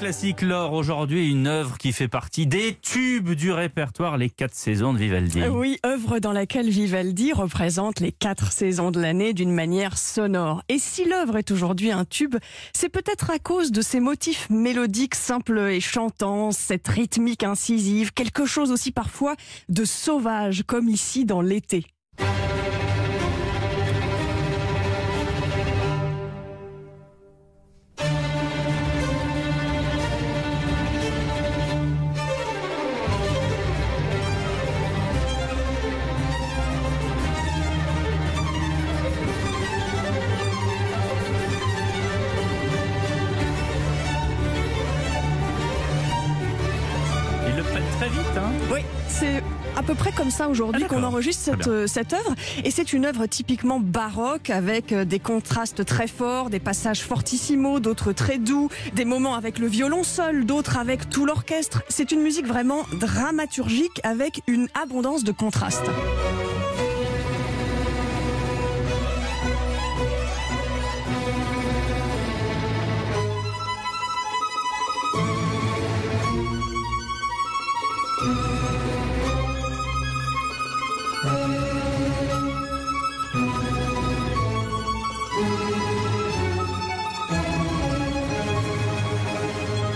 [0.00, 4.94] classique, Laure, aujourd'hui, une œuvre qui fait partie des tubes du répertoire, les quatre saisons
[4.94, 5.42] de Vivaldi.
[5.42, 10.62] Oui, œuvre dans laquelle Vivaldi représente les quatre saisons de l'année d'une manière sonore.
[10.70, 12.36] Et si l'œuvre est aujourd'hui un tube,
[12.72, 18.46] c'est peut-être à cause de ses motifs mélodiques simples et chantants, cette rythmique incisive, quelque
[18.46, 19.36] chose aussi parfois
[19.68, 21.84] de sauvage, comme ici dans l'été.
[48.20, 49.42] Vite, hein Oui, c'est
[49.76, 52.34] à peu près comme ça aujourd'hui Ah, qu'on enregistre cette, euh, cette œuvre.
[52.64, 57.80] Et c'est une œuvre typiquement baroque avec euh, des contrastes très forts, des passages fortissimos,
[57.80, 61.82] d'autres très doux, des moments avec le violon seul, d'autres avec tout l'orchestre.
[61.88, 65.90] C'est une musique vraiment dramaturgique avec une abondance de contrastes.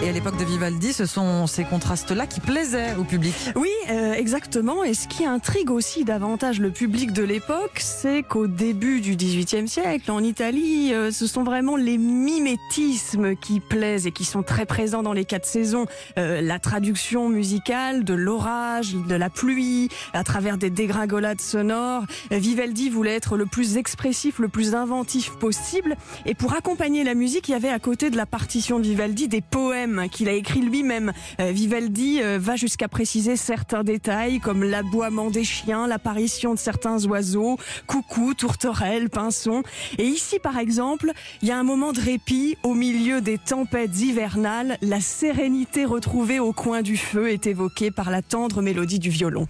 [0.03, 3.34] Et à l'époque de Vivaldi, ce sont ces contrastes-là qui plaisaient au public.
[3.56, 4.84] Oui, euh, exactement.
[4.84, 9.67] Et ce qui intrigue aussi davantage le public de l'époque, c'est qu'au début du XVIIIe
[9.67, 14.67] siècle, en Italie, euh, ce sont vraiment les mimétismes qui plaisent et qui sont très
[14.67, 15.86] présents dans les quatre saisons.
[16.19, 22.05] Euh, la traduction musicale de l'orage, de la pluie, à travers des dégringolades sonores.
[22.33, 25.97] Euh, Vivaldi voulait être le plus expressif, le plus inventif possible.
[26.27, 29.29] Et pour accompagner la musique, il y avait à côté de la partition de Vivaldi
[29.29, 31.12] des poèmes qu'il a écrits lui-même.
[31.41, 37.05] Euh, Vivaldi euh, va jusqu'à préciser certains détails comme l'aboiement des chiens, l'apparition de certains
[37.07, 39.63] oiseaux, coucou, tourterelles, pinsons.
[39.98, 44.01] Et ici, par exemple, il y a un moment de répit au milieu des tempêtes
[44.01, 44.79] hivernales.
[44.83, 49.47] La sérénité retrouvée au coin du feu est évoquée par la tendre mélodie du violon.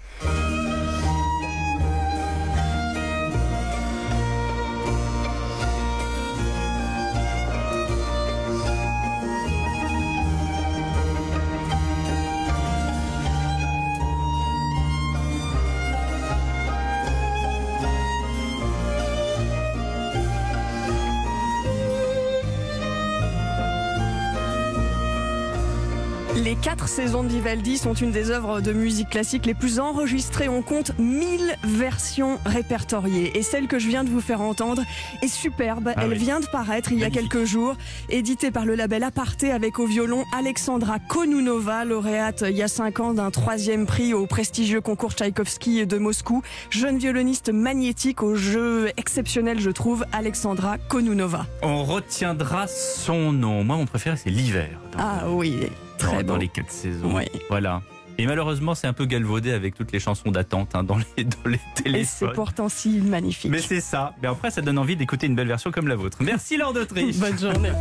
[26.37, 30.49] Les quatre saisons de Vivaldi sont une des œuvres de musique classique les plus enregistrées.
[30.49, 33.39] On compte 1000 versions répertoriées.
[33.39, 34.83] Et celle que je viens de vous faire entendre
[35.23, 35.93] est superbe.
[35.97, 36.19] Ah Elle oui.
[36.19, 37.31] vient de paraître il y a Magnifique.
[37.31, 37.77] quelques jours,
[38.11, 42.99] éditée par le label Aparté avec au violon Alexandra Konunova, lauréate il y a cinq
[42.99, 46.43] ans d'un troisième prix au prestigieux concours Tchaïkovski de Moscou.
[46.69, 51.47] Jeune violoniste magnétique au jeu exceptionnel, je trouve, Alexandra Konunova.
[51.63, 53.63] On retiendra son nom.
[53.63, 54.69] Moi, mon préféré, c'est l'hiver.
[54.99, 55.59] Ah oui,
[56.09, 56.41] très dans beau.
[56.41, 57.15] les quatre saisons.
[57.17, 57.25] Oui.
[57.49, 57.83] Voilà.
[58.17, 61.51] Et malheureusement, c'est un peu galvaudé avec toutes les chansons d'attente hein, dans, les, dans
[61.51, 62.33] les Et c'est téléphones.
[62.35, 63.51] pourtant si magnifique.
[63.51, 64.15] Mais c'est ça.
[64.23, 66.19] Mais après, ça donne envie d'écouter une belle version comme la vôtre.
[66.21, 67.17] Merci, Laure d'Autriche.
[67.17, 67.71] Bonne journée.